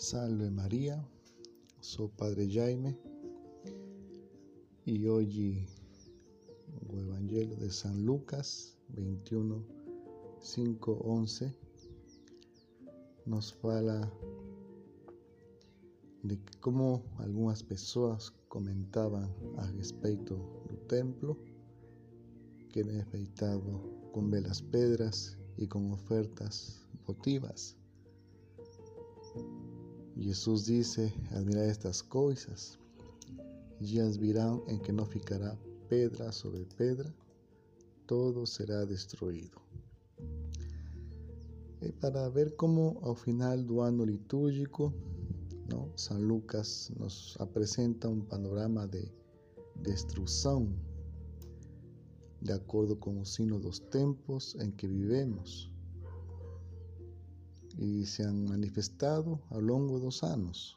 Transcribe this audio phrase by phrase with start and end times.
[0.00, 1.04] Salve María,
[1.80, 2.96] soy Padre Jaime
[4.84, 5.66] y hoy
[6.88, 9.60] el Evangelio de San Lucas 21,
[10.40, 11.52] 5, 11
[13.26, 14.08] nos fala
[16.22, 21.36] de cómo algunas personas comentaban al respecto del templo
[22.70, 27.76] que era feitado con velas pedras y con ofertas votivas
[30.24, 32.78] Jesús dice, admira estas cosas,
[33.80, 35.56] y verán en que no ficará
[35.88, 37.14] pedra sobre pedra,
[38.06, 39.60] todo será destruido.
[41.80, 44.92] Y para ver cómo al final del año litúrgico,
[45.68, 45.92] ¿no?
[45.94, 49.12] San Lucas nos presenta un panorama de
[49.82, 50.74] destrucción
[52.40, 55.70] de acuerdo con los signos de los tiempos en que vivimos
[57.78, 60.76] y se han manifestado a lo largo de los años.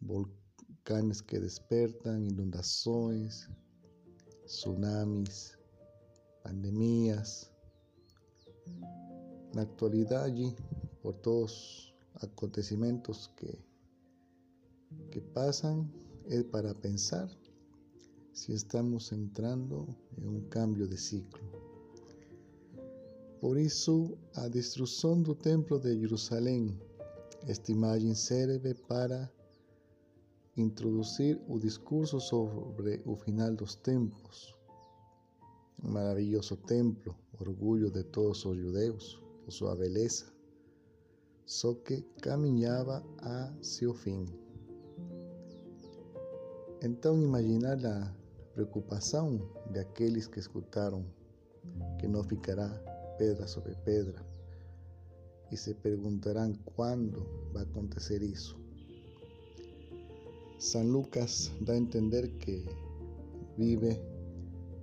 [0.00, 3.48] Volcanes que despertan, inundaciones,
[4.46, 5.56] tsunamis,
[6.42, 7.52] pandemias.
[8.66, 10.56] En la actualidad allí,
[11.00, 13.56] por todos los acontecimientos que,
[15.12, 15.92] que pasan,
[16.26, 17.28] es para pensar
[18.32, 21.69] si estamos entrando en un cambio de ciclo.
[23.40, 26.78] Por isso, a destruição do Templo de Jerusalém,
[27.46, 29.32] esta imagem serve para
[30.54, 34.54] introduzir o discurso sobre o final dos tempos.
[35.82, 40.26] Maravilhoso templo, orgulho de todos os judeus, por sua beleza,
[41.46, 44.26] só que caminhava a seu fim.
[46.82, 48.14] Então, imaginar a
[48.52, 51.06] preocupação de aqueles que escutaram
[51.98, 52.89] que não ficará
[53.20, 54.24] pedra sobre pedra
[55.50, 58.56] y se preguntarán cuándo va a acontecer eso.
[60.56, 62.64] San Lucas da a entender que
[63.58, 64.00] vive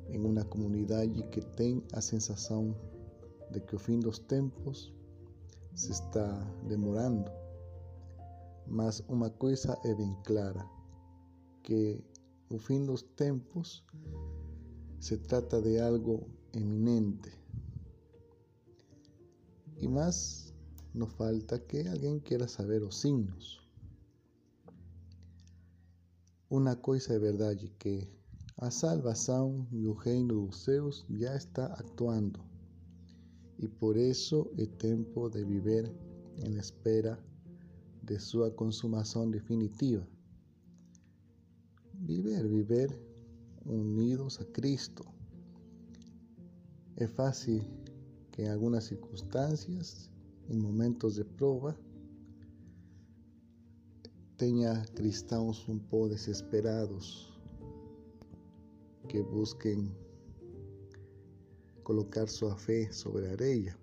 [0.09, 2.75] en una comunidad y que tiene la sensación
[3.51, 4.93] de que fin de los tiempos
[5.73, 6.27] se está
[6.69, 7.31] demorando.
[8.67, 10.69] Mas una cosa es bien clara,
[11.63, 12.03] que
[12.59, 13.83] fin de los tiempos
[14.99, 17.31] se trata de algo eminente,
[19.79, 20.53] y más
[20.93, 23.61] nos falta que alguien quiera saber los signos.
[26.49, 28.09] Una cosa es verdad que
[28.57, 32.39] a salvación y el reino de los ya está actuando.
[33.59, 35.91] Y por eso es tiempo de vivir
[36.37, 37.19] en espera
[38.01, 40.07] de su consumación definitiva.
[41.99, 42.99] Vivir, vivir
[43.65, 45.03] unidos a Cristo.
[46.95, 47.63] Es fácil
[48.37, 50.09] en algunas circunstancias,
[50.47, 51.75] en momentos de prueba,
[54.37, 57.33] tenga cristianos un poco desesperados
[59.09, 59.91] que busquen
[61.81, 63.75] colocar su fe sobre ella.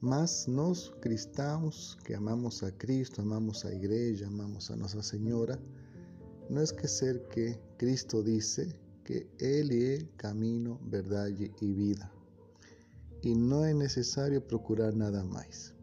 [0.00, 5.58] Mas nos cristãos que amamos a Cristo, amamos a iglesia, amamos a Nuestra Señora,
[6.50, 12.12] no es que ser que Cristo dice que Él es camino, verdad y vida
[13.22, 15.74] y no es necesario procurar nada más.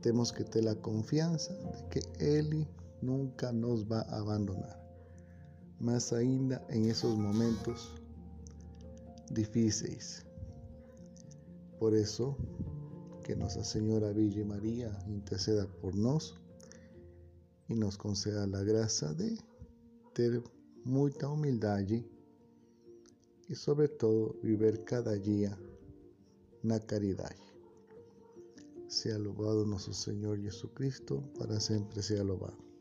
[0.00, 2.66] Tenemos que tener la confianza de que Él
[3.00, 4.78] nunca nos va a abandonar,
[5.80, 7.94] más ainda en esos momentos
[9.30, 10.26] difíciles.
[11.78, 12.36] Por eso,
[13.22, 16.38] que Nuestra Señora Villa María interceda por nos
[17.68, 19.38] y nos conceda la gracia de
[20.12, 20.42] tener
[20.84, 21.80] mucha humildad
[23.48, 25.58] y sobre todo vivir cada día
[26.64, 27.42] na caridade.
[28.88, 32.73] Sea louvado nosso Senhor Jesus Cristo, para sempre seja louvado.